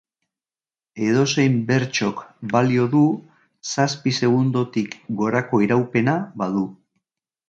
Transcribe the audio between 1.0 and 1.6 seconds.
Edozein